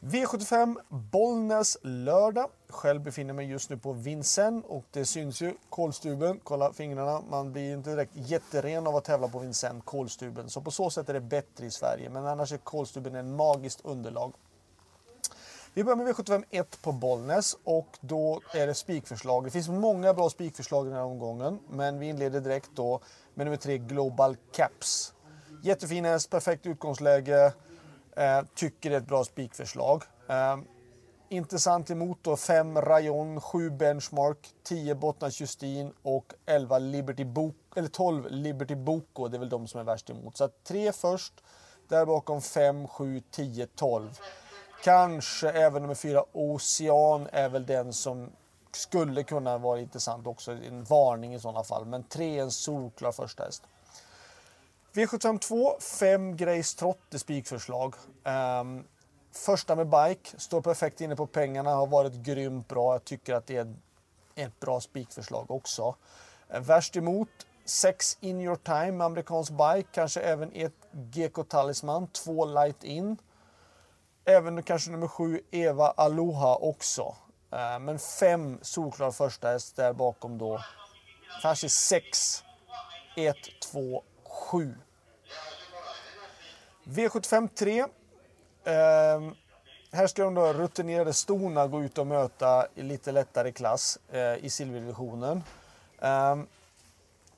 V75 0.00 0.76
Bollnäs 0.88 1.76
lördag. 1.82 2.50
Själv 2.68 3.02
befinner 3.02 3.34
mig 3.34 3.46
just 3.46 3.70
nu 3.70 3.76
på 3.76 3.92
Vincennes 3.92 4.64
och 4.68 4.84
det 4.90 5.04
syns 5.04 5.40
ju. 5.40 5.54
Kolstuben, 5.70 6.40
kolla 6.44 6.72
fingrarna. 6.72 7.22
Man 7.30 7.52
blir 7.52 7.72
inte 7.72 7.90
direkt 7.90 8.12
jätteren 8.14 8.86
av 8.86 8.96
att 8.96 9.04
tävla 9.04 9.28
på 9.28 9.38
Vincennes, 9.38 9.82
kolstuben. 9.84 10.50
Så 10.50 10.60
på 10.60 10.70
så 10.70 10.90
sätt 10.90 11.08
är 11.08 11.14
det 11.14 11.20
bättre 11.20 11.66
i 11.66 11.70
Sverige. 11.70 12.10
Men 12.10 12.26
annars 12.26 12.52
är 12.52 12.56
kolstuben 12.56 13.14
en 13.14 13.36
magiskt 13.36 13.80
underlag. 13.84 14.32
Vi 15.74 15.84
börjar 15.84 15.96
med 15.96 16.06
V75 16.06 16.44
1 16.50 16.82
på 16.82 16.92
Bollnäs 16.92 17.56
och 17.64 17.98
då 18.00 18.40
är 18.54 18.66
det 18.66 18.74
spikförslag. 18.74 19.44
Det 19.44 19.50
finns 19.50 19.68
många 19.68 20.14
bra 20.14 20.30
spikförslag 20.30 20.86
i 20.86 20.88
den 20.88 20.98
här 20.98 21.04
omgången, 21.04 21.58
men 21.70 21.98
vi 21.98 22.06
inleder 22.08 22.40
direkt 22.40 22.70
då 22.74 23.00
med 23.34 23.46
nummer 23.46 23.56
3 23.56 23.78
Global 23.78 24.36
Caps. 24.52 25.14
Jättefin 25.62 26.04
häst, 26.04 26.30
perfekt 26.30 26.66
utgångsläge. 26.66 27.52
Eh, 28.18 28.42
tycker 28.54 28.90
det 28.90 28.96
är 28.96 29.00
ett 29.00 29.06
bra 29.06 29.24
spikförslag. 29.24 30.02
Eh, 30.28 30.56
intressant 31.28 31.90
emot 31.90 32.18
då 32.22 32.36
5 32.36 32.80
Rayon, 32.80 33.40
7 33.40 33.70
Benchmark, 33.70 34.38
10 34.62 34.94
Bottnas 34.94 35.40
Justin 35.40 35.92
och 36.02 36.32
11 36.46 36.78
Liberty 36.78 37.24
Boko, 37.24 37.56
eller 37.76 37.88
12 37.88 38.26
Liberty 38.30 38.74
Boko. 38.74 39.28
Det 39.28 39.36
är 39.36 39.38
väl 39.38 39.48
de 39.48 39.66
som 39.66 39.80
är 39.80 39.84
värst 39.84 40.10
emot. 40.10 40.36
Så 40.36 40.44
att 40.44 40.64
3 40.64 40.92
först, 40.92 41.32
där 41.88 42.06
bakom 42.06 42.42
5, 42.42 42.88
7, 42.88 43.22
10, 43.30 43.66
12. 43.66 44.18
Kanske 44.84 45.50
även 45.50 45.82
nummer 45.82 45.94
4 45.94 46.24
Ocean 46.32 47.28
är 47.32 47.48
väl 47.48 47.66
den 47.66 47.92
som 47.92 48.30
skulle 48.72 49.22
kunna 49.22 49.58
vara 49.58 49.80
intressant 49.80 50.26
också. 50.26 50.52
En 50.52 50.84
varning 50.84 51.34
i 51.34 51.40
sådana 51.40 51.64
fall. 51.64 51.86
Men 51.86 52.02
3 52.02 52.38
är 52.38 52.42
en 52.42 52.50
solklar 52.50 53.12
första 53.12 53.44
häst. 53.44 53.62
V752, 54.98 55.80
5 55.80 56.36
Grace 56.36 56.78
Trott 56.78 57.14
i 57.14 57.18
spikförslag. 57.18 57.94
Um, 58.60 58.84
första 59.32 59.76
med 59.76 59.86
bike, 59.88 60.40
står 60.40 60.60
perfekt 60.60 61.00
inne 61.00 61.16
på 61.16 61.26
pengarna, 61.26 61.70
har 61.70 61.86
varit 61.86 62.12
grymt 62.12 62.68
bra. 62.68 62.94
Jag 62.94 63.04
tycker 63.04 63.34
att 63.34 63.46
det 63.46 63.56
är 63.56 63.74
ett 64.34 64.60
bra 64.60 64.80
spikförslag 64.80 65.50
också. 65.50 65.94
Uh, 66.54 66.60
värst 66.60 66.96
emot, 66.96 67.28
6 67.64 68.16
In 68.20 68.40
Your 68.40 68.56
Time, 68.56 69.04
amerikansk 69.04 69.52
bike, 69.52 69.88
kanske 69.92 70.20
även 70.20 70.52
ett 70.52 70.74
GK 70.92 71.44
Talisman, 71.48 72.06
2 72.06 72.44
Light 72.44 72.84
In. 72.84 73.16
Även 74.24 74.62
kanske 74.62 74.90
nummer 74.90 75.08
7 75.08 75.40
Eva 75.50 75.90
Aloha 75.90 76.56
också. 76.56 77.16
Uh, 77.52 77.78
men 77.78 77.98
5 77.98 78.58
solklar 78.62 79.10
första 79.10 79.48
häst 79.48 79.76
där 79.76 79.92
bakom 79.92 80.38
då. 80.38 80.60
Kanske 81.42 81.68
6, 81.68 82.44
1, 83.16 83.36
2, 83.72 84.02
7. 84.50 84.74
V75 86.88 87.48
3. 87.54 87.80
Eh, 87.80 87.86
här 89.92 90.06
ska 90.06 90.24
de 90.24 90.34
då 90.34 90.52
rutinerade 90.52 91.12
stona 91.12 91.66
gå 91.66 91.82
ut 91.82 91.98
och 91.98 92.06
möta 92.06 92.66
i 92.74 92.82
lite 92.82 93.12
lättare 93.12 93.52
klass 93.52 93.98
eh, 94.10 94.44
i 94.44 94.50
silverdivisionen. 94.50 95.42
Eh, 95.98 96.36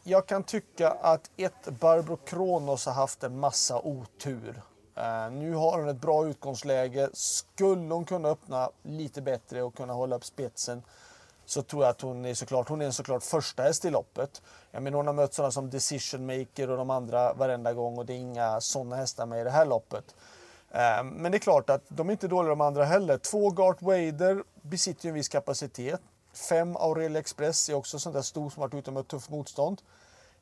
jag 0.02 0.26
kan 0.26 0.42
tycka 0.42 0.90
att 0.90 1.30
ett 1.36 1.68
Barbro 1.80 2.16
Kronos 2.16 2.86
har 2.86 2.92
haft 2.92 3.22
en 3.22 3.38
massa 3.38 3.78
otur. 3.78 4.62
Uh, 4.98 5.32
nu 5.32 5.54
har 5.54 5.78
hon 5.78 5.88
ett 5.88 6.00
bra 6.00 6.26
utgångsläge. 6.26 7.08
Skulle 7.12 7.94
hon 7.94 8.04
kunna 8.04 8.28
öppna 8.28 8.70
lite 8.82 9.22
bättre 9.22 9.62
och 9.62 9.74
kunna 9.74 9.92
hålla 9.92 10.16
upp 10.16 10.24
spetsen 10.24 10.82
så 11.50 11.62
tror 11.62 11.82
jag 11.82 11.90
att 11.90 12.00
hon 12.00 12.24
är 12.24 12.34
såklart, 12.34 12.68
hon 12.68 12.82
är 12.82 12.90
såklart 12.90 13.22
första 13.22 13.62
häst 13.62 13.84
i 13.84 13.90
loppet. 13.90 14.42
Jag 14.70 14.82
menar 14.82 14.96
hon 14.96 15.06
har 15.06 15.14
mött 15.14 15.34
sådana 15.34 15.52
som 15.52 15.70
Decision 15.70 16.26
Maker 16.26 16.70
och 16.70 16.76
de 16.76 16.90
andra 16.90 17.32
varenda 17.32 17.72
gång 17.72 17.98
och 17.98 18.06
det 18.06 18.12
är 18.12 18.16
inga 18.16 18.60
sådana 18.60 18.96
hästar 18.96 19.26
med 19.26 19.40
i 19.40 19.44
det 19.44 19.50
här 19.50 19.66
loppet. 19.66 20.14
Ehm, 20.70 21.08
men 21.08 21.32
det 21.32 21.38
är 21.38 21.40
klart 21.40 21.70
att 21.70 21.82
de 21.88 22.08
är 22.08 22.12
inte 22.12 22.28
dåliga 22.28 22.50
de 22.50 22.60
andra 22.60 22.84
heller. 22.84 23.18
Två 23.18 23.50
Gart 23.50 23.82
Wader 23.82 24.44
besitter 24.62 25.04
ju 25.04 25.08
en 25.08 25.14
viss 25.14 25.28
kapacitet. 25.28 26.00
Fem 26.48 26.76
Aurelia 26.76 27.20
Express 27.20 27.68
är 27.68 27.74
också 27.74 27.98
sånt 27.98 28.14
där 28.14 28.22
stor 28.22 28.50
som 28.50 28.60
varit 28.60 28.74
ute 28.74 28.90
med 28.90 29.08
tufft 29.08 29.30
motstånd. 29.30 29.82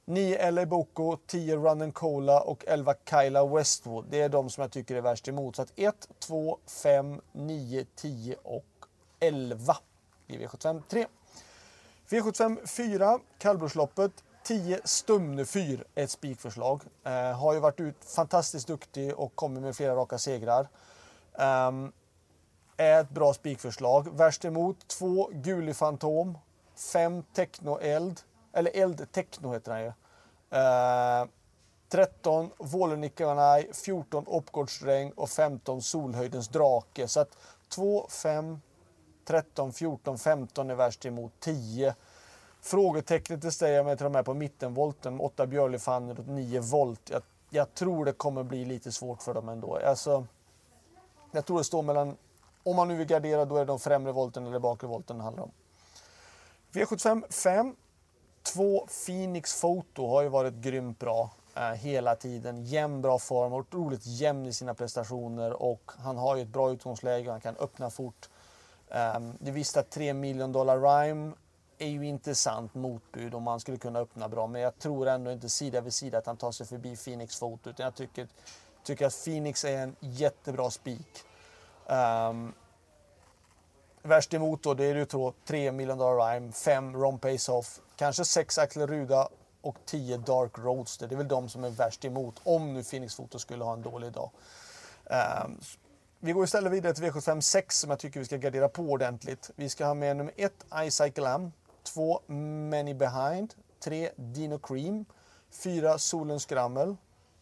9 0.05 0.51
LA 0.51 0.67
Boko, 0.67 1.17
10 1.27 1.57
Run 1.57 1.83
and 1.83 1.95
Cola 1.95 2.41
och 2.41 2.65
11 2.67 2.95
Kyla 3.11 3.47
Westwood. 3.47 4.05
Det 4.11 4.21
är 4.21 4.29
de 4.29 4.51
som 4.51 4.63
jag 4.63 4.73
tycker 4.73 4.97
är 4.97 5.01
värst 5.01 5.29
emot. 5.29 5.57
Så 5.57 5.63
att 5.63 5.73
1, 5.77 6.09
2, 6.19 6.59
5, 6.83 7.21
9, 7.33 7.87
10 7.97 8.37
och 8.43 8.65
11 9.21 9.77
i 10.29 10.39
V75 10.39 10.83
3. 10.89 11.07
V75 12.09 12.67
4, 12.67 13.19
kallblodsloppet. 13.39 14.13
10 14.43 14.81
Stumne 14.85 15.45
4 15.45 15.85
är 15.95 16.05
ett 16.05 16.11
spikförslag. 16.11 16.83
Eh, 17.05 17.13
har 17.13 17.55
ju 17.55 17.61
varit 17.61 17.81
ut 17.81 18.05
fantastiskt 18.05 18.67
duktig 18.67 19.15
och 19.15 19.35
kommit 19.35 19.63
med 19.63 19.77
flera 19.77 19.95
raka 19.95 20.19
segrar. 20.19 20.69
Eh, 21.39 21.73
är 22.77 23.01
ett 23.01 23.11
bra 23.11 23.35
spikförslag. 23.35 24.17
Värst 24.17 24.45
emot 24.45 24.89
2 24.89 25.31
Guli 25.33 25.75
Fantom, 25.75 26.39
5 26.93 27.23
Techno 27.23 27.79
Eld, 27.81 28.21
eller 28.53 28.71
Eld 28.77 29.13
Techno 29.13 29.53
heter 29.53 29.73
han 29.73 29.83
ju. 29.83 29.93
Eh, 30.51 31.29
13 31.89 32.51
Vålenickanaj, 32.59 33.71
14 33.73 34.25
Oppgårdsdräng 34.27 35.11
och 35.11 35.31
15 35.31 35.83
Solhöjdens 35.83 36.49
drake. 36.49 37.09
Så 37.09 37.21
att 37.21 37.37
2, 37.69 38.09
5, 38.11 38.61
13, 39.29 39.73
14, 39.73 40.19
15 40.19 40.71
är 40.71 40.75
värst 40.75 41.07
emot 41.07 41.33
10. 41.41 41.95
Frågetecknet 42.61 43.43
det 43.43 43.53
ställer 43.53 43.75
jag 43.75 43.87
mig 43.87 43.97
till 43.97 44.05
de 44.05 44.15
här 44.15 44.23
på 44.23 44.35
mittenvolten. 44.35 45.21
8 45.21 45.47
Björlifanner 45.47 46.21
och 46.21 46.29
9 46.29 46.61
volt. 46.61 47.11
Jag, 47.11 47.23
jag, 47.51 47.75
tror 47.75 48.05
det 48.05 48.13
kommer 48.13 48.43
bli 48.43 48.65
lite 48.65 48.93
svårt 48.93 49.23
för 49.23 49.35
dem 49.35 49.49
ändå. 49.49 49.79
Alltså, 49.87 50.27
jag 51.33 51.45
tror 51.47 51.59
det 51.59 51.65
står 51.65 51.83
mellan, 51.83 52.17
om 52.63 52.77
man 52.77 52.89
nu 52.89 52.97
vill 52.97 53.07
gardera, 53.07 53.45
då 53.45 53.57
är 53.57 53.61
det 53.61 53.65
de 53.65 53.79
främre 53.79 54.13
volten 54.13 54.47
eller 54.47 54.59
bakre 54.59 54.89
volten 54.89 55.19
det 55.19 55.25
handlar 55.25 55.45
om. 55.45 55.51
V75 56.73 57.33
5. 57.33 57.77
2 58.43 58.87
Phoenix 59.07 59.61
Photo 59.61 60.07
har 60.07 60.23
ju 60.23 60.29
varit 60.29 60.55
grymt 60.55 60.99
bra 60.99 61.31
eh, 61.57 61.63
hela 61.63 62.15
tiden. 62.15 62.65
Jämn 62.65 63.03
bra 63.03 63.19
form, 63.19 63.53
otroligt 63.53 64.07
jämn 64.07 64.47
i 64.47 64.53
sina 64.53 64.75
prestationer 64.75 65.63
och 65.63 65.93
han 65.99 66.17
har 66.17 66.37
ju 66.37 66.43
ett 66.43 66.49
bra 66.49 66.71
utgångsläge, 66.71 67.31
han 67.31 67.41
kan 67.41 67.57
öppna 67.57 67.91
fort. 67.91 68.29
Um, 68.91 69.35
du 69.41 69.51
visste 69.51 69.81
att 69.81 69.91
3 69.91 70.15
miljoner 70.15 70.55
dollar 70.55 70.79
rhyme 70.79 71.33
är 71.79 71.89
ju 71.89 72.07
intressant 72.07 72.75
motbud 72.75 73.35
om 73.35 73.43
man 73.43 73.61
skulle 73.61 73.77
kunna 73.77 73.99
öppna 73.99 74.29
bra. 74.29 74.47
Men 74.47 74.63
jag 74.63 74.79
tror 74.79 75.09
ändå 75.09 75.33
inte 75.33 75.49
sida 75.49 75.81
vid 75.81 75.93
sida 75.93 76.19
att 76.19 76.27
han 76.27 76.37
tar 76.37 76.53
sig 76.53 76.67
förbi 76.67 76.97
Phoenix 76.97 77.39
fot. 77.39 77.67
Utan 77.67 77.85
jag 77.85 77.95
tycker, 77.95 78.29
tycker 78.83 79.07
att 79.07 79.25
Phoenix 79.25 79.65
är 79.65 79.79
en 79.79 79.97
jättebra 80.01 80.71
spik. 80.71 81.25
Um, 81.87 82.55
värst 84.03 84.35
emot 84.35 84.63
då, 84.63 84.75
det 84.75 84.85
är 84.85 84.95
ju 84.95 85.05
då 85.05 85.33
3 85.45 85.73
miljoner 85.73 86.05
dollar 86.05 86.33
rhyme, 86.33 86.53
5 86.53 86.97
Ron 86.97 87.19
Paceoff, 87.19 87.81
kanske 87.97 88.25
6 88.25 88.59
Axel 88.59 88.87
Ruda 88.87 89.29
och 89.61 89.77
10 89.85 90.17
Dark 90.17 90.59
Roadster. 90.59 91.09
Det 91.09 91.15
är 91.15 91.17
väl 91.17 91.29
de 91.29 91.49
som 91.49 91.65
är 91.65 91.71
värst 91.71 92.05
emot 92.05 92.41
om 92.45 92.75
nu 92.75 92.83
Phoenix 92.83 93.15
Foto 93.15 93.39
skulle 93.39 93.65
ha 93.65 93.73
en 93.73 93.83
dålig 93.83 94.13
dag. 94.13 94.31
Um, 95.45 95.61
vi 96.21 96.33
går 96.33 96.45
istället 96.45 96.73
vidare 96.73 96.95
till 96.95 97.05
V75 97.05 97.41
6 97.41 97.79
som 97.79 97.91
jag 97.91 97.99
tycker 97.99 98.21
vi 98.21 98.27
ska 98.27 98.37
gardera 98.37 98.69
på 98.69 98.83
ordentligt. 98.83 99.51
Vi 99.57 99.69
ska 99.69 99.87
ha 99.87 99.95
med 99.95 100.17
nummer 100.17 100.33
1 100.37 100.53
iCycle 100.77 101.29
Am, 101.29 101.53
2 101.83 102.21
Many 102.27 102.95
Behind, 102.95 103.55
3 103.81 104.11
Dino 104.17 104.59
Cream, 104.59 105.05
4 105.51 105.99
Solens 105.99 106.43
Skrammel, 106.43 106.97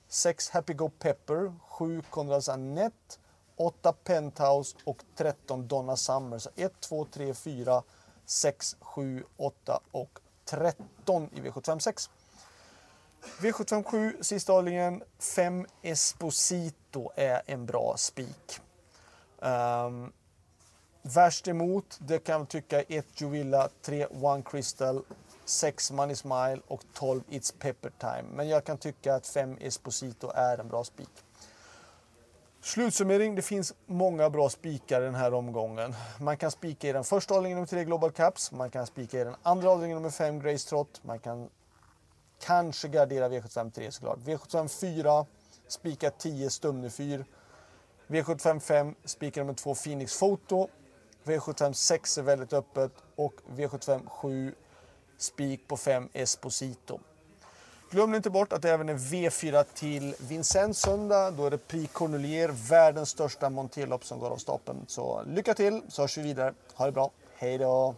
6 0.09 0.51
Happy 0.51 0.73
Go 0.73 0.91
Pepper, 0.99 1.55
7 1.69 2.03
Konrads 2.11 2.49
Annette, 2.49 3.19
8 3.57 3.93
Penthouse 3.93 4.77
och 4.85 5.03
13 5.17 5.69
Donna 5.69 5.97
Summer. 5.97 6.39
Så 6.39 6.51
1, 6.57 6.81
2, 6.81 7.05
3, 7.05 7.35
4, 7.35 7.83
6, 8.27 8.77
7, 8.81 9.25
8 9.37 9.81
och 9.91 10.19
13 10.45 11.31
i 11.33 11.41
V75 11.41 11.79
6. 11.79 12.11
V757, 13.39 14.23
sista 14.23 14.53
avdelningen, 14.53 15.03
5 15.19 15.67
Esposito 15.83 17.11
är 17.17 17.43
en 17.47 17.67
bra 17.67 17.95
spik. 17.97 18.61
Um, 19.39 20.13
värst 21.03 21.49
emot, 21.49 21.99
det 21.99 22.19
kan 22.19 22.39
jag 22.41 22.49
tycka, 22.49 22.83
1 22.83 23.21
Juvilla, 23.21 23.69
3 23.83 24.07
One 24.07 24.43
Crystal, 24.43 25.03
6 25.45 25.93
Money 25.93 26.17
Smile 26.17 26.59
och 26.67 26.83
12 26.95 27.23
It's 27.29 27.55
Pepper 27.59 27.93
Time. 27.99 28.25
Men 28.35 28.49
jag 28.49 28.65
kan 28.65 28.79
tycka 28.79 29.15
att 29.15 29.27
5 29.27 29.57
Esposito 29.61 30.31
är 30.35 30.59
en 30.59 30.69
bra 30.69 30.85
spik. 30.85 31.11
Slutsummering, 32.61 33.35
det 33.35 33.43
finns 33.43 33.75
många 33.87 34.31
bra 34.31 34.49
spikar 34.49 35.01
i 35.01 35.05
den 35.05 35.15
här 35.15 35.35
omgången. 35.35 35.95
Man 36.21 36.37
kan 36.37 36.51
spika 36.51 36.89
i 36.89 36.93
den 36.93 37.05
första 37.05 37.35
avdelningen 37.35 37.57
nummer 37.57 37.67
3 37.67 37.85
Global 37.85 38.13
Caps, 38.13 38.53
man 38.53 38.71
kan 38.71 38.87
spika 38.87 39.21
i 39.21 39.25
den 39.25 39.37
andra 39.43 39.71
avdelningen 39.71 39.97
nummer 39.97 40.11
5 40.11 40.41
Grace 40.41 40.69
Trot, 40.69 41.01
man 41.03 41.19
kan 41.19 41.49
kanske 42.41 42.89
gardera 42.89 43.29
V75 43.29 43.71
3 43.71 43.93
såklart. 43.93 44.19
V75 44.19 44.69
4, 44.69 45.27
spika 45.69 46.11
10 46.11 46.51
Stumnefyr. 46.51 47.25
V755 48.09 48.95
spikar 49.05 49.41
nummer 49.41 49.55
2 49.55 49.75
Phoenix 49.75 50.19
Photo. 50.19 50.69
V756 51.25 52.19
är 52.19 52.23
väldigt 52.23 52.53
öppet 52.53 52.93
och 53.17 53.35
V757 53.57 54.53
spik 55.19 55.69
på 55.69 55.77
5 55.77 56.09
Esposito. 56.13 57.01
Glöm 57.91 58.15
inte 58.15 58.31
bort 58.31 58.53
att 58.53 58.63
det 58.63 58.71
även 58.71 58.89
är 58.89 58.95
V4 58.95 59.65
till 59.75 60.15
Vincennes 60.21 60.79
söndag. 60.79 61.31
Då 61.31 61.47
är 61.47 61.51
det 61.51 61.59
Prix 61.59 61.93
Cornelier, 61.93 62.49
världens 62.71 63.09
största 63.09 63.51
monterlopp 63.51 64.05
som 64.05 64.19
går 64.19 64.31
av 64.31 64.37
stapeln. 64.37 64.85
Så 64.87 65.23
lycka 65.27 65.55
till 65.55 65.83
så 65.89 66.03
hörs 66.03 66.19
vi 66.19 66.23
vidare. 66.23 66.55
Ha 66.75 66.87
det 66.87 66.93
bra. 66.93 67.11
Hej 67.37 67.59
då! 67.59 67.95